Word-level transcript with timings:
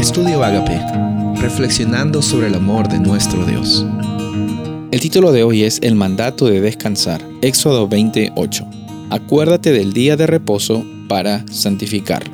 Estudio 0.00 0.42
Agape, 0.42 0.80
reflexionando 1.42 2.22
sobre 2.22 2.46
el 2.46 2.54
amor 2.54 2.88
de 2.88 2.98
nuestro 2.98 3.44
Dios. 3.44 3.84
El 4.90 4.98
título 4.98 5.30
de 5.30 5.42
hoy 5.42 5.64
es 5.64 5.78
El 5.82 5.94
mandato 5.94 6.46
de 6.46 6.62
descansar, 6.62 7.22
Éxodo 7.42 7.86
28. 7.86 8.64
Acuérdate 9.10 9.72
del 9.72 9.92
día 9.92 10.16
de 10.16 10.26
reposo 10.26 10.86
para 11.06 11.44
santificarlo. 11.48 12.32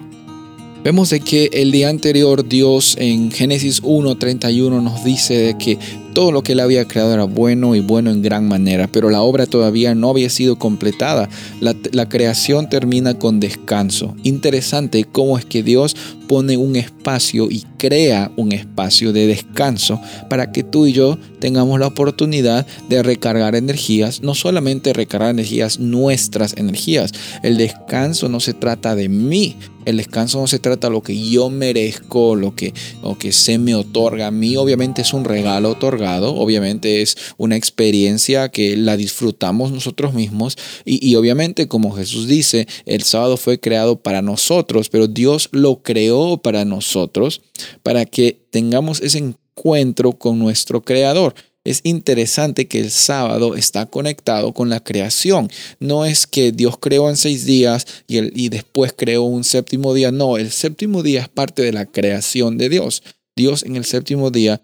Vemos 0.84 1.10
de 1.10 1.18
que 1.18 1.50
el 1.52 1.72
día 1.72 1.88
anterior 1.88 2.48
Dios 2.48 2.94
en 3.00 3.32
Génesis 3.32 3.82
1.31 3.82 4.80
nos 4.80 5.02
dice 5.02 5.34
de 5.34 5.58
que 5.58 5.76
todo 6.16 6.32
lo 6.32 6.42
que 6.42 6.52
él 6.52 6.60
había 6.60 6.88
creado 6.88 7.12
era 7.12 7.24
bueno 7.24 7.74
y 7.74 7.80
bueno 7.80 8.10
en 8.10 8.22
gran 8.22 8.48
manera, 8.48 8.88
pero 8.90 9.10
la 9.10 9.20
obra 9.20 9.44
todavía 9.44 9.94
no 9.94 10.08
había 10.08 10.30
sido 10.30 10.58
completada. 10.58 11.28
La, 11.60 12.08
creación 12.08 12.70
termina 12.70 13.18
con 13.18 13.38
descanso. 13.38 14.16
Interesante 14.22 15.04
cómo 15.04 15.36
es 15.36 15.44
que 15.44 15.62
Dios 15.62 15.94
pone 16.26 16.56
un 16.56 16.74
espacio 16.76 17.48
y 17.50 17.66
crea 17.76 18.32
un 18.36 18.52
espacio 18.52 19.12
de 19.12 19.26
descanso 19.26 20.00
para 20.30 20.52
que 20.52 20.62
tú 20.62 20.86
y 20.86 20.94
yo 20.94 21.18
tengamos 21.38 21.78
la 21.78 21.88
oportunidad 21.88 22.66
de 22.88 23.02
recargar 23.02 23.54
energías, 23.54 24.22
no 24.22 24.34
solamente 24.34 24.94
recargar 24.94 25.30
energías, 25.30 25.78
nuestras 25.78 26.56
energías. 26.56 27.12
El 27.42 27.58
descanso 27.58 28.30
no 28.30 28.40
se 28.40 28.54
trata 28.54 28.94
de 28.94 29.10
mí, 29.10 29.56
el 29.86 29.98
descanso 29.98 30.40
no 30.40 30.48
se 30.48 30.58
trata 30.58 30.88
de 30.88 30.94
lo 30.94 31.02
que 31.02 31.16
yo 31.16 31.48
merezco, 31.48 32.34
lo 32.34 32.54
que, 32.56 32.74
lo 33.02 33.16
que 33.16 33.32
se 33.32 33.56
me 33.58 33.74
otorga 33.76 34.26
a 34.26 34.30
mí. 34.32 34.56
Obviamente 34.56 35.02
es 35.02 35.14
un 35.14 35.24
regalo 35.24 35.70
otorgado, 35.70 36.05
obviamente 36.14 37.02
es 37.02 37.16
una 37.36 37.56
experiencia 37.56 38.48
que 38.48 38.76
la 38.76 38.96
disfrutamos 38.96 39.72
nosotros 39.72 40.14
mismos. 40.14 40.56
Y, 40.84 41.14
obviamente, 41.16 41.68
como 41.68 41.92
Jesús 41.92 42.26
dice, 42.26 42.66
el 42.86 43.02
sábado 43.02 43.36
fue 43.36 43.60
creado 43.60 43.96
para 43.96 44.22
nosotros, 44.22 44.88
pero 44.88 45.08
Dios 45.08 45.48
lo 45.52 45.82
creó 45.82 46.38
para 46.38 46.64
nosotros, 46.64 47.42
para 47.82 48.04
que 48.04 48.46
tengamos 48.50 49.00
ese 49.00 49.18
encuentro 49.18 50.12
con 50.12 50.38
nuestro 50.38 50.82
Creador 50.84 51.34
es 51.66 51.80
interesante 51.82 52.68
que 52.68 52.78
el 52.78 52.92
sábado 52.92 53.56
está 53.56 53.86
conectado 53.86 54.52
con 54.54 54.68
la 54.68 54.78
creación. 54.78 55.50
No 55.80 56.04
es 56.04 56.28
que 56.28 56.52
Dios 56.52 56.78
creó 56.78 57.10
en 57.10 57.16
seis 57.16 57.44
días 57.44 57.86
y, 58.06 58.18
y 58.40 58.50
después 58.50 58.94
creó 58.96 59.24
un 59.24 59.42
séptimo 59.42 59.92
día. 59.92 60.12
No, 60.12 60.36
el 60.36 60.52
séptimo 60.52 61.02
día 61.02 61.22
es 61.22 61.28
parte 61.28 61.62
de 61.62 61.72
la 61.72 61.84
creación 61.84 62.56
de 62.56 62.68
Dios. 62.68 63.02
Dios 63.34 63.64
en 63.64 63.74
el 63.74 63.84
séptimo 63.84 64.30
día 64.30 64.62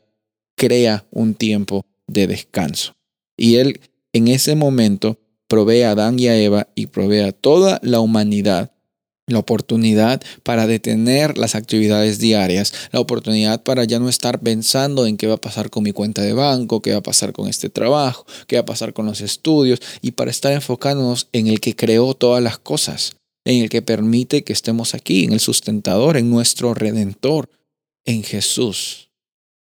crea 0.62 1.04
un 1.10 1.34
tiempo 1.34 1.84
de 2.06 2.28
descanso. 2.28 2.92
Y 3.36 3.56
Él 3.56 3.80
en 4.12 4.28
ese 4.28 4.54
momento 4.54 5.18
provee 5.48 5.82
a 5.82 5.90
Adán 5.90 6.20
y 6.20 6.28
a 6.28 6.40
Eva 6.40 6.68
y 6.76 6.86
provee 6.86 7.22
a 7.22 7.32
toda 7.32 7.80
la 7.82 7.98
humanidad 7.98 8.70
la 9.26 9.40
oportunidad 9.40 10.22
para 10.44 10.68
detener 10.68 11.36
las 11.36 11.56
actividades 11.56 12.20
diarias, 12.20 12.72
la 12.92 13.00
oportunidad 13.00 13.64
para 13.64 13.82
ya 13.82 13.98
no 13.98 14.08
estar 14.08 14.38
pensando 14.38 15.06
en 15.06 15.16
qué 15.16 15.26
va 15.26 15.34
a 15.34 15.40
pasar 15.40 15.68
con 15.68 15.82
mi 15.82 15.90
cuenta 15.90 16.22
de 16.22 16.32
banco, 16.32 16.80
qué 16.80 16.92
va 16.92 16.98
a 16.98 17.02
pasar 17.02 17.32
con 17.32 17.48
este 17.48 17.68
trabajo, 17.68 18.24
qué 18.46 18.54
va 18.54 18.62
a 18.62 18.66
pasar 18.66 18.92
con 18.92 19.06
los 19.06 19.20
estudios 19.20 19.80
y 20.00 20.12
para 20.12 20.30
estar 20.30 20.52
enfocándonos 20.52 21.28
en 21.32 21.48
el 21.48 21.58
que 21.58 21.74
creó 21.74 22.14
todas 22.14 22.42
las 22.42 22.58
cosas, 22.58 23.16
en 23.44 23.62
el 23.62 23.68
que 23.68 23.82
permite 23.82 24.44
que 24.44 24.52
estemos 24.52 24.94
aquí, 24.94 25.24
en 25.24 25.32
el 25.32 25.40
sustentador, 25.40 26.16
en 26.16 26.30
nuestro 26.30 26.72
redentor, 26.72 27.50
en 28.04 28.22
Jesús. 28.22 29.08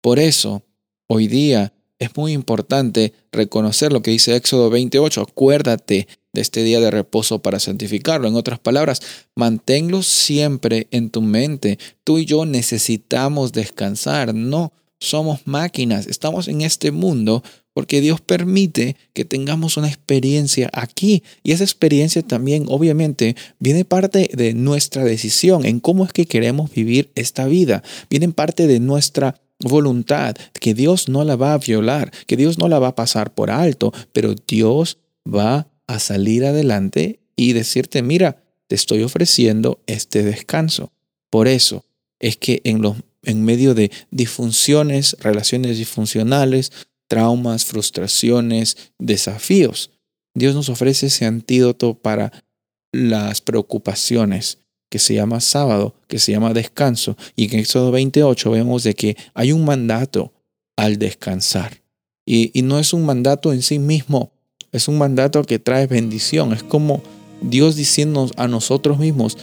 Por 0.00 0.19
eso, 0.19 0.62
hoy 1.06 1.28
día 1.28 1.72
es 1.98 2.16
muy 2.16 2.32
importante 2.32 3.14
reconocer 3.32 3.92
lo 3.92 4.02
que 4.02 4.10
dice 4.10 4.36
Éxodo 4.36 4.68
28, 4.70 5.22
acuérdate 5.22 6.08
de 6.32 6.40
este 6.42 6.62
día 6.62 6.80
de 6.80 6.90
reposo 6.90 7.40
para 7.40 7.58
santificarlo. 7.58 8.28
En 8.28 8.34
otras 8.34 8.58
palabras, 8.58 9.00
manténlo 9.34 10.02
siempre 10.02 10.86
en 10.90 11.08
tu 11.10 11.22
mente. 11.22 11.78
Tú 12.04 12.18
y 12.18 12.27
yo 12.27 12.44
necesitamos 12.44 13.52
descansar. 13.52 14.34
No 14.34 14.72
somos 15.00 15.40
máquinas. 15.46 16.06
Estamos 16.06 16.48
en 16.48 16.60
este 16.60 16.90
mundo 16.90 17.42
porque 17.72 18.02
Dios 18.02 18.20
permite 18.20 18.96
que 19.14 19.24
tengamos 19.24 19.78
una 19.78 19.89
experiencia 19.89 20.68
aquí. 20.74 21.22
Y 21.42 21.52
esa 21.52 21.64
experiencia 21.64 22.22
también, 22.22 22.66
obviamente, 22.68 23.34
viene 23.58 23.86
parte 23.86 24.30
de 24.33 24.52
nuestra 24.52 25.05
decisión 25.05 25.64
en 25.64 25.80
cómo 25.80 26.05
es 26.05 26.12
que 26.12 26.27
queremos 26.27 26.70
vivir 26.70 27.11
esta 27.14 27.46
vida. 27.46 27.83
Viene 28.11 28.28
parte 28.28 28.66
de 28.66 28.80
nuestra 28.80 29.40
voluntad, 29.61 30.36
que 30.61 30.74
Dios 30.74 31.08
no 31.08 31.24
la 31.24 31.36
va 31.36 31.55
a 31.55 31.58
violar, 31.58 32.12
que 32.27 32.36
Dios 32.36 32.58
no 32.58 32.68
la 32.68 32.78
va 32.78 32.89
a 32.89 32.94
pasar 32.94 33.34
por 33.34 33.50
alto, 33.50 33.92
pero 34.12 34.34
Dios 34.34 34.98
va 35.27 35.68
a 35.86 35.98
salir 35.98 36.44
adelante 36.44 37.20
y 37.36 37.52
decirte, 37.52 38.02
mira, 38.02 38.42
te 38.66 38.74
estoy 38.74 39.02
ofreciendo 39.02 39.83
este 39.86 40.22
descanso. 40.22 40.92
Por 41.30 41.48
eso 41.48 41.84
es 42.18 42.36
que 42.36 42.61
en, 42.64 42.83
en 43.22 43.45
medio 43.45 43.74
de 43.74 43.90
disfunciones, 44.11 45.16
relaciones 45.20 45.78
disfuncionales, 45.78 46.72
traumas, 47.08 47.64
frustraciones, 47.64 48.77
desafíos, 48.98 49.90
Dios 50.34 50.55
nos 50.55 50.68
ofrece 50.68 51.06
ese 51.06 51.24
antídoto 51.24 51.95
para 51.95 52.45
las 52.92 53.40
preocupaciones 53.40 54.58
que 54.89 54.98
se 54.98 55.14
llama 55.14 55.41
sábado, 55.41 55.95
que 56.08 56.19
se 56.19 56.33
llama 56.33 56.52
descanso. 56.52 57.17
Y 57.35 57.52
en 57.52 57.61
Éxodo 57.61 57.91
28 57.91 58.51
vemos 58.51 58.83
de 58.85 58.95
que 58.95 59.17
hay 59.35 59.52
un 59.52 59.64
mandato 59.64 60.33
al 60.77 60.98
descansar. 60.98 61.83
Y, 62.24 62.51
y 62.58 62.63
no 62.63 62.79
es 62.79 62.92
un 62.92 63.05
mandato 63.05 63.52
en 63.52 63.63
sí 63.63 63.79
mismo, 63.79 64.33
es 64.73 64.89
un 64.89 64.98
mandato 64.98 65.42
que 65.45 65.58
trae 65.58 65.86
bendición. 65.86 66.52
Es 66.52 66.63
como 66.63 67.02
Dios 67.41 67.77
diciendo 67.77 68.30
a 68.36 68.48
nosotros 68.48 68.98
mismos, 68.98 69.39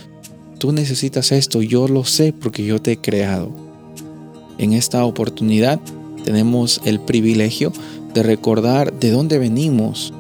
tú 0.60 0.72
necesitas 0.72 1.32
esto, 1.32 1.62
yo 1.62 1.88
lo 1.88 2.06
sé 2.06 2.34
porque 2.34 2.66
yo 2.66 2.82
te 2.82 2.94
he 2.94 2.98
creado. 2.98 3.52
En 4.58 4.74
esta 4.74 5.04
oportunidad 5.06 5.80
tenemos 6.24 6.82
el 6.86 7.00
privilegio 7.00 7.72
de 8.14 8.24
recordar 8.24 8.94
de 8.94 9.12
dónde 9.12 9.40
venimos, 9.40 10.14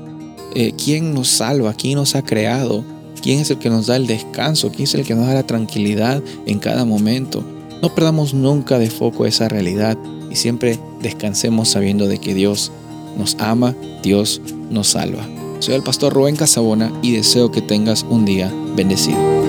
eh, 0.55 0.73
quién 0.83 1.13
nos 1.13 1.29
salva, 1.29 1.73
quién 1.73 1.95
nos 1.95 2.15
ha 2.15 2.23
creado, 2.23 2.83
quién 3.23 3.39
es 3.39 3.49
el 3.49 3.57
que 3.57 3.69
nos 3.69 3.87
da 3.87 3.95
el 3.95 4.05
descanso, 4.05 4.69
quién 4.69 4.83
es 4.83 4.93
el 4.93 5.05
que 5.05 5.15
nos 5.15 5.25
da 5.25 5.33
la 5.33 5.47
tranquilidad 5.47 6.21
en 6.45 6.59
cada 6.59 6.83
momento. 6.83 7.43
No 7.81 7.95
perdamos 7.95 8.33
nunca 8.33 8.77
de 8.77 8.89
foco 8.89 9.25
esa 9.25 9.47
realidad 9.47 9.97
y 10.29 10.35
siempre 10.35 10.77
descansemos 11.01 11.69
sabiendo 11.69 12.07
de 12.07 12.19
que 12.19 12.33
Dios 12.33 12.71
nos 13.17 13.35
ama, 13.39 13.75
Dios 14.03 14.41
nos 14.69 14.89
salva. 14.89 15.25
Soy 15.59 15.75
el 15.75 15.83
pastor 15.83 16.13
Rubén 16.13 16.35
Casabona 16.35 16.91
y 17.01 17.13
deseo 17.13 17.49
que 17.49 17.61
tengas 17.61 18.05
un 18.09 18.25
día 18.25 18.53
bendecido. 18.75 19.42